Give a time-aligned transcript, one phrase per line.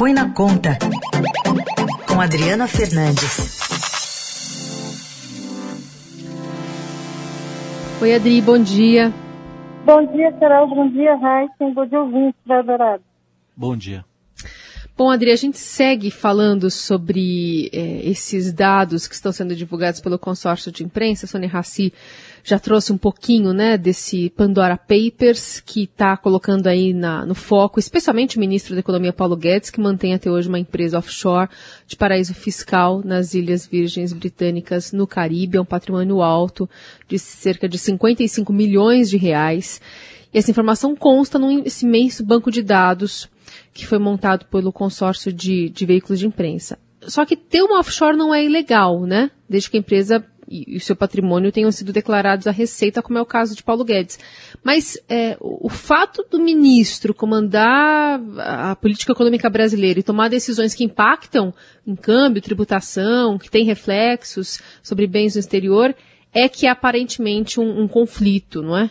[0.00, 0.78] Põe na Conta,
[2.08, 3.60] com Adriana Fernandes.
[8.00, 9.12] Oi, Adri, bom dia.
[9.84, 10.68] Bom dia, Carol.
[10.68, 11.52] Bom dia, Raíssa.
[11.74, 13.02] Bom dia, ouvinte da Dourado.
[13.54, 14.02] Bom dia.
[15.00, 20.18] Bom, Adri, a gente segue falando sobre é, esses dados que estão sendo divulgados pelo
[20.18, 21.24] consórcio de imprensa.
[21.24, 21.90] A Sônia Raci
[22.44, 27.80] já trouxe um pouquinho né, desse Pandora Papers, que está colocando aí na, no foco,
[27.80, 31.48] especialmente o ministro da Economia Paulo Guedes, que mantém até hoje uma empresa offshore
[31.86, 35.56] de paraíso fiscal nas Ilhas Virgens Britânicas, no Caribe.
[35.56, 36.68] É um patrimônio alto
[37.08, 39.80] de cerca de 55 milhões de reais.
[40.30, 43.30] E essa informação consta nesse imenso banco de dados
[43.72, 46.78] que foi montado pelo consórcio de, de veículos de imprensa.
[47.02, 49.30] Só que ter uma offshore não é ilegal, né?
[49.48, 53.22] Desde que a empresa e o seu patrimônio tenham sido declarados à Receita, como é
[53.22, 54.18] o caso de Paulo Guedes.
[54.64, 60.82] Mas é, o, fato do ministro comandar a política econômica brasileira e tomar decisões que
[60.82, 61.54] impactam
[61.86, 65.94] em câmbio, tributação, que tem reflexos sobre bens no exterior,
[66.34, 68.90] é que é aparentemente um, um conflito, não é?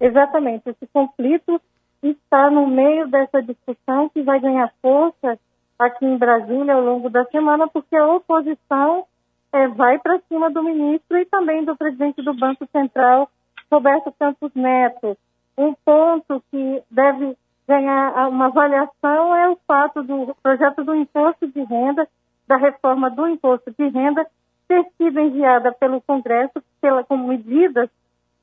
[0.00, 0.70] Exatamente.
[0.70, 1.60] Esse conflito
[2.10, 5.38] está no meio dessa discussão que vai ganhar força
[5.78, 9.04] aqui em Brasília ao longo da semana, porque a oposição
[9.52, 13.30] é, vai para cima do ministro e também do presidente do Banco Central,
[13.70, 15.16] Roberto Campos Neto.
[15.56, 21.62] Um ponto que deve ganhar uma avaliação é o fato do projeto do imposto de
[21.64, 22.06] renda,
[22.46, 24.26] da reforma do imposto de renda,
[24.68, 27.88] ter sido enviada pelo Congresso pela, como medidas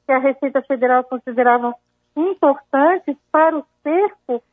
[0.06, 1.74] que a Receita Federal considerava
[2.16, 4.44] importantes para o cerco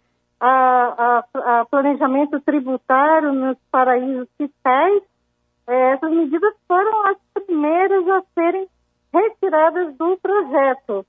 [0.41, 5.03] a, a, a planejamento tributário nos paraísos fiscais,
[5.66, 8.66] é, essas medidas foram as primeiras a serem
[9.12, 11.06] retiradas do projeto.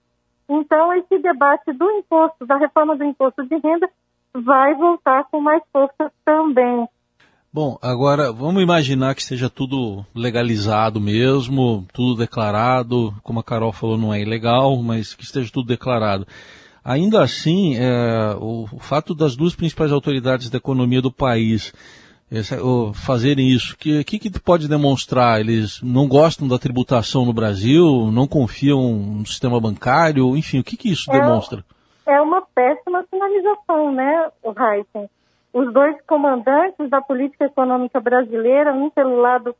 [0.50, 3.90] Então, esse debate do imposto, da reforma do imposto de renda,
[4.34, 6.88] vai voltar com mais força também.
[7.54, 13.98] Bom, agora vamos imaginar que esteja tudo legalizado mesmo, tudo declarado, como a Carol falou,
[13.98, 16.26] não é ilegal, mas que esteja tudo declarado.
[16.82, 21.74] Ainda assim, é, o, o, fato das duas principais autoridades da economia do país
[22.32, 25.42] esse, o, fazerem isso, o que, que, que pode demonstrar?
[25.42, 30.78] Eles não gostam da tributação no Brasil, não confiam no sistema bancário, enfim, o que,
[30.78, 31.66] que isso é, demonstra?
[32.08, 35.10] É uma péssima sinalização, né, Heisen?
[35.54, 39.56] Os dois comandantes da política econômica brasileira, um pelo lado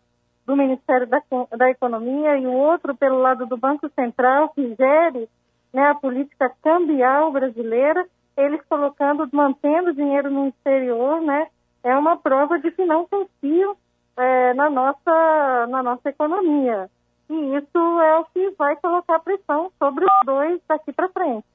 [0.46, 1.22] do Ministério da,
[1.56, 5.30] da Economia e o outro pelo lado do Banco Central, que gere
[5.74, 8.06] né, a política cambial brasileira,
[8.38, 11.48] eles colocando, mantendo dinheiro no exterior, né,
[11.84, 13.76] é uma prova de que não confiam
[14.18, 16.90] é, na, nossa, na nossa economia.
[17.30, 21.46] E isso é o que vai colocar pressão sobre os dois daqui para frente.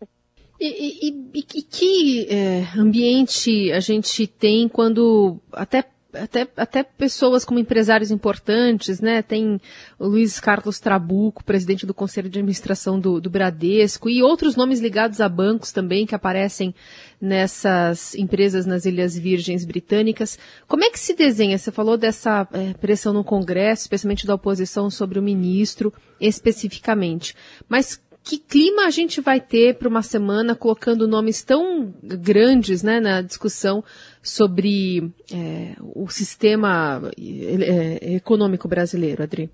[0.60, 5.84] E, e, e, que é, ambiente a gente tem quando até
[6.16, 9.22] até, até pessoas como empresários importantes, né?
[9.22, 9.60] Tem
[9.98, 14.80] o Luiz Carlos Trabuco, presidente do Conselho de Administração do, do, Bradesco, e outros nomes
[14.80, 16.74] ligados a bancos também que aparecem
[17.20, 20.38] nessas empresas nas Ilhas Virgens Britânicas.
[20.66, 21.58] Como é que se desenha?
[21.58, 27.34] Você falou dessa é, pressão no Congresso, especialmente da oposição sobre o ministro, especificamente.
[27.68, 32.98] Mas que clima a gente vai ter para uma semana colocando nomes tão grandes né,
[32.98, 33.84] na discussão
[34.20, 39.48] sobre é, o sistema é, econômico brasileiro, Adri?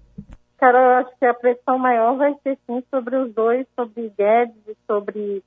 [0.56, 4.56] Cara, eu acho que a pressão maior vai ser sim sobre os dois, sobre Guedes
[4.66, 5.42] e sobre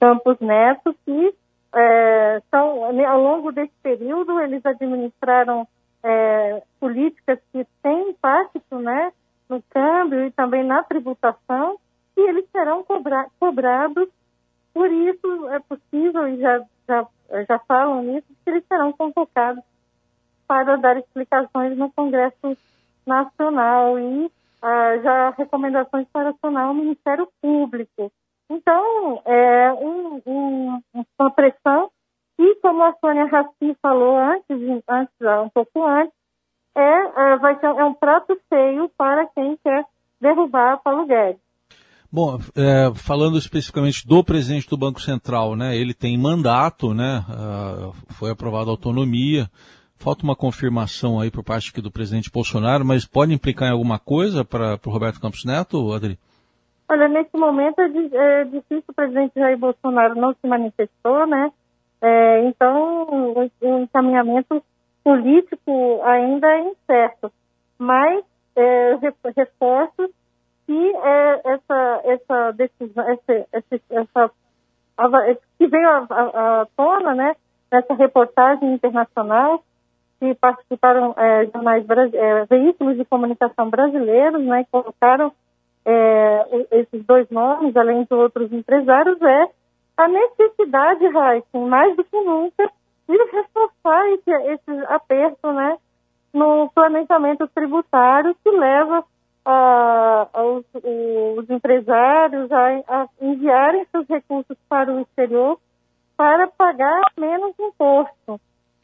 [0.00, 1.34] Campos Neto, que
[1.72, 5.68] é, são, ao longo desse período eles administraram
[6.02, 9.12] é, políticas que têm impacto né,
[9.48, 11.78] no câmbio e também na tributação
[12.16, 14.08] e eles serão cobra cobrados.
[14.72, 17.06] Por isso é possível, e já, já,
[17.48, 19.62] já falam nisso, que eles serão convocados
[20.46, 22.56] para dar explicações no Congresso
[23.06, 24.30] Nacional e
[24.62, 28.12] ah, já recomendações para acionar o Ministério Público.
[28.48, 30.82] Então, é um, um,
[31.18, 31.90] uma pressão
[32.38, 35.14] e, como a Sônia Raci falou antes, antes
[35.44, 36.14] um pouco antes,
[36.74, 39.84] é, é, vai ser, é um prato feio para quem quer
[40.20, 41.40] derrubar Paulo Guedes.
[42.10, 47.92] Bom, é, falando especificamente do presidente do Banco Central, né, ele tem mandato, né, uh,
[48.14, 49.48] foi aprovada autonomia,
[49.96, 54.44] falta uma confirmação aí por parte do presidente Bolsonaro, mas pode implicar em alguma coisa
[54.44, 56.18] para o Roberto Campos Neto, Adri?
[56.88, 61.50] Olha, nesse momento é, é, difícil, o presidente Jair Bolsonaro não se manifestou, né,
[62.00, 64.62] é, então o encaminhamento
[65.02, 67.32] político ainda é incerto,
[67.78, 68.24] mas
[68.54, 68.96] é,
[69.36, 70.10] reforço
[70.66, 74.30] que é, essa, essa decisão, essa, essa, essa,
[75.58, 77.36] que veio à tona, né,
[77.70, 79.62] nessa reportagem internacional
[80.18, 81.84] que participaram é, jornais,
[82.14, 85.32] é, veículos de comunicação brasileiros, né, colocaram
[85.84, 89.48] é, esses dois nomes, além de outros empresários, é
[89.96, 92.70] a necessidade, Raíssa, mais do que nunca,
[93.08, 95.78] de reforçar esse, esse aperto né,
[96.32, 99.04] no planejamento tributário que leva
[99.46, 105.60] a, aos, os empresários a, a enviarem seus recursos para o exterior
[106.16, 108.40] para pagar menos imposto.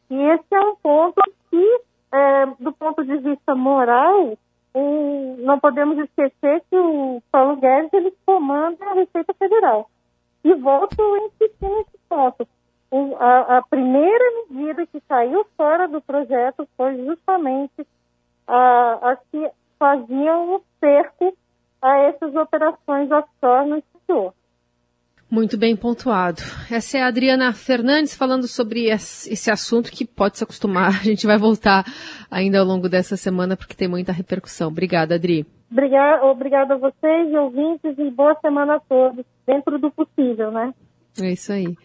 [0.09, 1.81] E esse é um ponto que,
[2.13, 4.37] é, do ponto de vista moral,
[5.39, 9.89] não podemos esquecer que o Paulo Guedes ele comanda a Receita Federal.
[10.43, 12.47] E volto a insistir nesse ponto.
[12.89, 17.85] O, a, a, primeira medida que saiu fora do projeto foi justamente
[18.47, 18.55] a,
[19.93, 21.37] a que fazia um cerco
[21.81, 24.33] a essas operações offshore no exterior.
[25.29, 26.41] Muito bem pontuado.
[26.71, 30.89] Essa é a Adriana Fernandes falando sobre esse assunto que pode se acostumar.
[31.01, 31.83] A gente vai voltar
[32.29, 34.67] ainda ao longo dessa semana porque tem muita repercussão.
[34.67, 35.45] Obrigada, Adri.
[35.71, 40.71] Obrigada, obrigada a vocês, ouvintes, e boa semana a todos, dentro do possível, né?
[41.19, 41.75] É isso aí.